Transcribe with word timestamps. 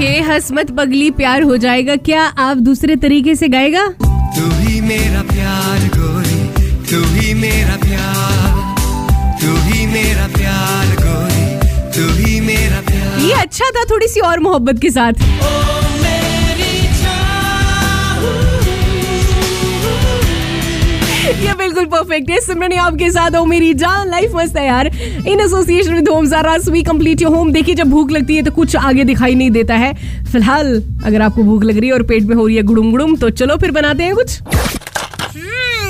Okay 0.00 0.20
हसमत 0.20 0.70
पगली 0.70 1.10
प्यार 1.10 1.42
हो 1.42 1.56
जाएगा। 1.56 1.94
क्या 1.96 2.22
आप 2.22 2.56
दूसरे 2.56 2.94
तरीके 2.96 3.34
से 3.34 3.48
गाएगा? 3.48 3.86
तू 4.36 4.44
ही 4.50 4.80
मेरा 4.80 5.22
प्यार 5.22 5.80
गोरी। 5.96 6.38
तू 6.90 7.02
ही 7.06 7.34
मेरा 7.34 7.76
प्यार। 7.76 8.78
तू 9.42 9.56
ही 9.56 9.86
मेरा 9.86 10.26
प्यार 10.28 10.94
गोरी। 11.02 11.44
तू 11.96 12.08
ही 12.14 12.40
मेरा 12.40 12.80
प्यार। 12.80 13.18
ये 13.20 13.32
अच्छा 13.32 13.70
था 13.70 13.84
थोड़ी 13.90 14.08
सी 14.08 14.20
और 14.20 14.40
मोहब्बत 14.40 14.80
के 14.82 14.90
साथ। 14.90 15.12
ये 21.40 21.54
बिल्कुल 21.56 21.84
परफेक्ट 21.86 22.30
है। 22.30 22.40
सिमरन 22.40 22.72
आपके 22.78 23.10
साथ 23.10 23.36
हो 23.36 23.44
मेरी 23.44 23.72
जान 23.74 24.08
लाइफ 24.10 24.32
मस्त 24.34 24.56
है 24.56 24.66
यार। 24.66 24.86
In 24.86 25.40
association 25.40 25.94
with 25.94 26.08
home 26.08 26.26
Zara 26.26 26.56
we 26.68 26.82
complete 26.82 27.22
your 27.22 27.34
home 27.34 27.52
देखिए 27.52 27.74
जब 27.74 27.90
भूख 27.90 28.10
लगती 28.10 28.36
है 28.36 28.42
तो 28.42 28.50
कुछ 28.50 28.76
आगे 28.76 29.04
दिखाई 29.04 29.34
नहीं 29.34 29.50
देता 29.50 29.74
है। 29.76 29.92
फ़िलहाल, 30.32 30.82
अगर 31.04 31.22
आपको 31.22 31.42
भूख 31.42 31.64
लग 31.64 31.78
रही 31.78 31.88
है 31.88 31.94
और 31.94 32.02
पेट 32.02 32.22
में 32.22 32.36
हो 32.36 32.46
रही 32.46 32.56
है 32.56 32.62
गुड़ुम 32.62 32.90
गुड़ुम 32.90 33.16
तो 33.16 33.30
चलो 33.32 33.56
फिर 33.56 33.70
बनाते 33.70 34.04
हैं 34.04 34.14
कुछ। 34.14 34.40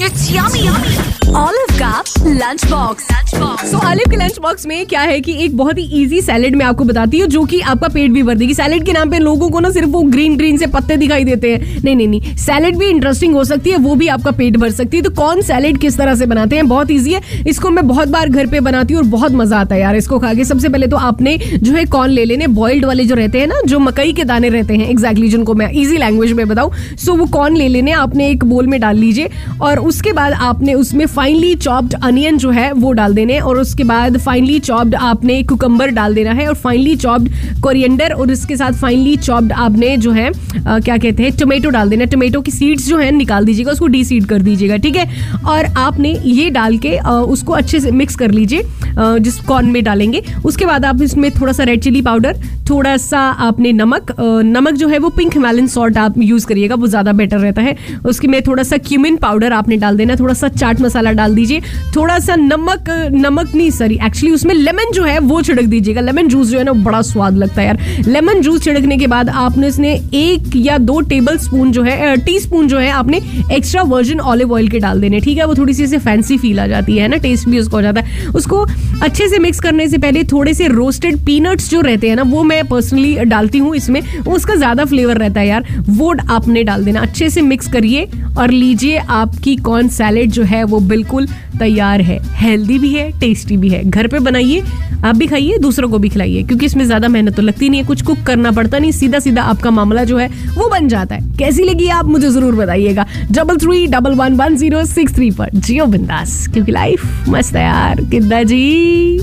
It's 0.00 1.17
yummy. 1.28 1.68
का 1.78 2.02
lunch 2.02 2.62
box. 2.70 3.04
Lunch 3.10 3.32
box. 3.34 3.64
सो 3.64 3.78
आलिफ 3.78 4.08
के 4.10 4.16
लंच 4.16 4.38
बॉक्स 4.38 4.66
में 4.66 4.86
क्या 4.86 5.00
है 5.00 5.20
कि 5.20 5.32
एक 5.44 5.56
बहुत 5.56 5.78
ही 5.78 5.82
इजी 6.02 6.20
सैलेड 6.22 6.54
मैं 6.56 6.64
आपको 6.66 6.84
बताती 6.84 7.18
हूँ, 7.18 7.28
जो 7.28 7.42
कि 7.44 7.60
आपका 7.62 7.88
पेट 7.88 8.10
भी 8.10 8.22
भर 8.22 8.34
देगी। 8.34 8.54
सैलेड 8.54 8.84
के 8.86 8.92
नाम 8.92 9.10
पे 9.10 9.18
लोगों 9.18 9.48
को 9.50 9.60
ना 9.60 9.70
सिर्फ़ 9.70 9.88
वो 9.88 10.02
ग्रीन 10.04 10.36
ग्रीन 10.36 10.56
से 10.58 10.66
पत्ते 10.66 10.96
दिखाई 10.96 11.24
देते 11.24 11.52
हैं। 11.52 11.82
नहीं 11.84 11.94
नहीं 11.96 12.06
नहीं। 12.08 12.34
सैलेड 12.36 12.76
भी 12.78 12.86
इंटरेस्टिंग 12.86 13.34
हो 13.34 13.44
सकती 13.44 13.70
है, 13.70 13.76
वो 13.76 13.94
भी 13.94 14.08
आपका 14.08 14.30
पेट 14.30 14.56
भर 14.56 14.70
सकती 14.70 14.96
है। 14.96 15.02
तो 15.02 15.10
कौन 15.10 15.42
सैलेड 15.42 15.78
किस 15.78 15.98
तरह 15.98 16.14
से 16.14 16.26
बनाते 16.26 16.56
हैं? 16.56 16.66
बहुत 16.68 16.90
ईजी 16.90 17.12
है। 17.12 17.20
इसको 17.46 17.70
मैं 17.70 17.86
बहुत 17.88 18.08
बार 18.08 18.28
घर 18.28 18.46
पे 18.46 18.60
बनाती 18.60 18.94
हूँ 18.94 19.02
और 19.02 19.08
बहुत 19.08 19.32
मज़ा 19.32 19.58
आता 19.58 19.74
है 19.74 19.80
यार 19.80 19.96
इसको 19.96 20.18
खा 20.18 20.32
के। 20.34 20.44
सबसे 20.44 20.68
पहले 20.68 20.86
तो 20.86 20.96
आपने 20.96 21.36
जो 21.38 21.72
है 21.72 21.84
कॉर्न 21.86 22.12
ले 22.12 22.24
लेने। 22.24 22.46
बॉइल्ड 22.58 22.84
वाले 22.84 23.04
जो 23.04 23.14
रहते 23.14 23.40
हैं 23.40 23.46
ना, 23.46 23.60
जो 23.66 23.78
मकई 23.78 24.12
के 24.12 24.24
दाने 24.24 24.48
रहते 24.48 24.76
हैं 24.76 24.88
एग्जैक्टली 24.90 25.28
जिनको 25.28 25.54
मैं 25.54 25.70
ईजी 25.74 25.96
लैंग्वेज 25.96 26.32
में 26.32 26.46
बताऊँ। 26.48 26.72
सो 26.96 27.14
वो 27.14 27.26
कॉर्न 27.28 27.56
ले 27.56 27.68
लेने, 27.68 27.92
आपने 27.92 28.28
एक 28.30 28.44
बोल 28.44 28.66
में 28.66 28.80
डाल 28.80 28.96
लीजिए 28.96 29.30
और 29.62 29.78
उसके 29.80 30.12
बाद 30.12 30.32
आपने 30.32 30.74
उसमें 30.74 31.06
फाइनली 31.18 31.54
चॉप्ड 31.54 31.94
अनियन 31.94 32.36
जो 32.38 32.50
है 32.50 32.72
वो 32.72 32.92
डाल 32.92 33.14
देने 33.14 33.38
और 33.38 33.58
उसके 33.58 33.84
बाद 33.84 34.18
फाइनली 34.18 34.58
चॉप्ड 34.58 34.94
आपने 34.94 35.42
कुकम्बर 35.42 35.90
डाल 35.90 36.14
देना 36.14 36.32
है 36.32 36.48
और 36.48 36.54
फाइनली 36.54 36.96
चॉप्ड 36.96 37.28
कोरिएंडर 37.62 38.12
और 38.12 38.30
इसके 38.30 38.56
साथ 38.56 38.72
फाइनली 38.72 39.16
चॉप्ड 39.16 39.52
आपने 39.52 39.96
जो 39.96 40.12
है 40.12 40.28
आ, 40.66 40.78
क्या 40.78 40.96
कहते 40.96 41.22
हैं 41.22 41.32
टोमेटो 41.36 41.70
डाल 41.70 41.90
देना 41.90 42.04
टोमेटो 42.04 42.40
की 42.40 42.50
सीड्स 42.50 42.88
जो 42.88 42.98
है 42.98 43.10
निकाल 43.10 43.44
दीजिएगा 43.44 43.72
उसको 43.72 43.86
डी 43.86 44.20
कर 44.20 44.42
दीजिएगा 44.42 44.76
ठीक 44.76 44.96
है? 44.96 45.32
और 45.46 45.64
आपने 45.64 46.18
ये 46.24 46.50
डाल 46.50 46.78
के 46.78 46.96
आ, 46.96 47.12
उसको 47.12 47.52
अच्छे 47.52 47.80
से 47.80 47.90
मिक्स 47.90 48.16
कर 48.16 48.30
लीजिए। 48.30 48.62
जिस 48.98 49.40
कॉर्न 49.40 49.66
में 49.68 49.82
डालेंगे। 49.84 50.22
उसके 50.44 50.66
बाद 50.66 50.84
आप 50.84 51.02
इसमें 51.02 51.30
थोड़ा 51.30 51.52
सा 51.52 51.64
रेड 51.64 51.82
चिली 51.82 52.02
पाउडर 52.02 52.36
थोड़ा 52.70 52.96
सा 52.98 53.18
आपने 53.40 53.72
नमक 53.72 54.14
नमक 54.20 54.74
जो 54.74 54.88
है 54.88 54.98
वो 54.98 55.08
पिंक 55.10 55.32
हिमालयन 55.34 55.66
सॉल्ट 55.66 55.98
आप 55.98 56.14
यूज़ 56.18 56.46
करिएगा, 56.46 56.74
वो 56.74 56.86
ज़्यादा 56.86 57.12
बेटर 57.12 57.38
रहता 57.38 57.62
है। 57.62 57.76
उसके 58.06 58.28
में 58.28 58.40
थोड़ा 58.42 58.62
सा 58.62 58.76
क्यूमिन 58.78 59.16
पाउडर 59.16 59.52
आपने 59.52 59.76
डाल 59.76 59.96
देना 59.96 60.16
थोड़ा 60.16 60.34
सा 60.34 60.48
चाट 60.48 60.80
मसाला 60.80 61.12
डाल 61.12 61.34
दीजिए। 61.34 61.60
थोड़ा 61.96 62.18
सा 62.18 62.36
नमक 62.36 62.90
नमक 63.12 63.54
नहीं 63.54 63.70
सॉरी 63.70 63.98
एक्चुअली 64.04 64.34
उसमें 64.34 64.54
लेमन 64.54 64.92
जो 64.94 65.04
है 65.04 65.18
वो 65.20 65.40
छिड़क 65.42 65.64
दीजिएगा। 65.66 66.00
लेमन 66.00 66.28
जूस 66.28 66.48
जो 66.48 66.58
है 66.58 66.64
ना 66.64 66.72
बड़ा 66.74 67.00
स्वाद 67.02 67.36
लगता 67.36 67.60
है 67.60 67.66
यार। 67.66 68.04
लेमन 68.08 68.40
जूस 68.40 68.62
छिड़कने 68.64 68.96
के 68.98 69.06
बाद 69.06 69.28
आपने 69.28 69.68
इसमें 69.68 69.90
एक 69.90 70.56
या 70.56 70.78
दो 70.80 71.00
टेबल 71.08 71.36
स्पून 71.38 71.72
जो 71.72 71.82
है 71.82 72.16
टी 72.18 72.38
स्पून 72.40 72.68
जो 72.68 72.78
है 72.78 72.90
आपने 72.90 73.20
एक्स्ट्रा 73.52 73.82
वर्जिन 73.84 74.20
ऑलिव 74.22 74.52
ऑयल 74.52 74.68
के 74.68 74.78
डाल 74.78 75.00
देने। 75.00 75.20
ठीक 75.20 75.38
है, 75.38 75.46
वो 75.46 75.54
थोड़ी 75.54 75.74
सी 75.74 75.84
ऐसे 75.84 75.98
फैंसी 76.00 76.38
फील 76.38 76.60
आ 76.60 76.66
जाती 76.66 76.96
है 76.98 77.08
ना? 77.08 77.16
टेस्ट 77.18 77.48
भी 77.48 77.58
उसको 77.58 77.76
हो 77.76 77.82
जाता 77.82 78.00
है। 78.00 78.28
उसको 78.30 78.64
अच्छे 79.02 79.28
से 79.28 79.38
मिक्स 79.38 79.60
करने 79.60 79.86
से 79.88 79.98
पहले 79.98 80.22
थोड़े 80.24 80.52
से 80.54 80.66
रोस्टेड 80.68 81.16
पीनट्स 81.26 81.68
जो 81.70 81.80
रहते 81.80 82.08
हैं 82.08 82.16
ना, 82.16 82.22
वो 82.22 82.42
मैं 82.42 82.64
पर्सनली 82.68 83.14
डालती 83.24 83.58
हूँ 83.58 83.74
इसमें। 83.76 84.00
उसका 84.24 84.54
ज़्यादा 84.54 84.84
फ्लेवर 84.84 85.18
रहता 85.18 85.40
है 85.40 85.46
यार। 85.46 85.66
वो 85.88 86.14
आपने 86.30 86.62
डाल 86.64 86.84
देना। 86.84 87.00
अच्छे 87.00 87.28
से 87.30 87.42
मिक्स 87.42 87.68
करिए 87.72 88.08
और 88.38 88.50
लीजिए 88.50 88.96
आपकी 88.98 89.56
कॉर्न 89.58 89.88
सैलेड 89.88 90.30
जो 90.30 90.42
है 90.42 90.62
वो 90.64 90.80
बिल्कुल 90.80 91.26
तैयार 91.58 92.00
है 92.00 92.18
हेल्दी 92.36 92.78
भी 92.78 92.92
है 92.94 93.10
टेस्टी 93.20 93.56
भी 93.56 93.68
है। 93.68 93.82
घर 93.84 94.06
पे 94.08 94.18
बनाइए 94.20 94.62
आप 95.04 95.16
भी 95.16 95.26
खाइए 95.26 95.58
दूसरों 95.58 95.88
को 95.88 95.98
भी 95.98 96.08
खिलाइए 96.08 96.42
क्योंकि 96.42 96.66
इसमें 96.66 96.84
ज़्यादा 96.84 97.08
मेहनत 97.08 97.36
तो 97.36 97.42
लगती 97.42 97.68
नहीं 97.68 97.80
है 97.80 97.86
कुछ 97.86 98.02
कुक 98.02 98.22
करना 98.26 98.50
पड़ता 98.52 98.78
नहीं 98.78 98.92
सीधा 98.92 99.18
सीधा 99.18 99.42
आपका 99.52 99.70
मामला 99.70 100.04
जो 100.04 100.18
है 100.18 100.28
वो 100.54 100.68
बन 100.68 100.88
जाता 100.88 101.14
है। 101.14 101.36
कैसी 101.38 101.64
लगी 101.64 101.88
आप 101.98 102.06
मुझे 102.06 102.30
ज़रूर 102.30 102.54
बताइएगा। 102.54 103.06
Double 103.32 103.56
three 103.58 103.86
double 103.86 104.14
one 104.14 104.34
one 104.36 104.56
zero 104.56 104.84
six 104.86 105.14
three 105.14 105.30
पर 105.30 105.50
जियो 105.54 105.86
बिंदास 105.86 106.46
क्योंकि 106.52 106.72
लाइफ 106.72 107.28
मस्त 107.28 107.56
है 107.56 107.64
यार 107.64 108.04
कितना 108.10 108.42
जी. 108.44 109.18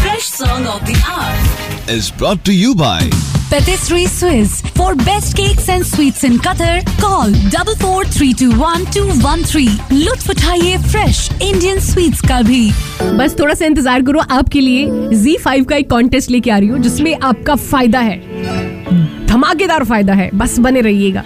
Fresh 0.00 0.26
song 0.26 0.66
of 0.66 0.80
the 0.86 0.96
hour. 1.06 1.36
is 1.90 2.10
brought 2.12 2.44
to 2.44 2.52
you 2.52 2.74
by 2.74 3.39
Patisserie 3.50 4.06
Swiss. 4.06 4.60
For 4.76 4.94
best 4.94 5.36
cakes 5.36 5.68
and 5.68 5.84
sweets 5.84 6.22
in 6.22 6.34
Qatar, 6.38 6.84
call 7.00 7.32
double 7.50 7.74
four 7.76 8.04
three 8.06 8.32
two 8.32 8.50
one 8.56 8.84
two 8.86 9.06
one 9.24 9.42
three. 9.42 9.70
लुत्फ 9.92 10.30
उठाइए 10.30 10.76
fresh 10.84 11.22
Indian 11.42 11.80
sweets 11.86 12.20
का 12.28 12.40
भी 12.42 12.62
बस 13.18 13.38
थोड़ा 13.40 13.54
सा 13.54 13.66
इंतज़ार 13.66 14.02
करो 14.02 14.20
आपके 14.38 14.60
लिए 14.60 14.86
Z5 15.22 15.68
का 15.68 15.76
एक 15.76 15.90
कॉन्टेस्ट 15.90 16.30
लेके 16.30 16.50
आ 16.50 16.58
रही 16.58 16.68
हूँ 16.68 16.78
जिसमें 16.82 17.14
आपका 17.16 17.54
फ़ायदा 17.56 18.00
है 18.00 18.18
धमाकेदार 19.26 19.84
फ़ायदा 19.84 20.14
है 20.14 20.30
बस 20.34 20.58
बने 20.58 20.80
रहिएगा 20.80 21.24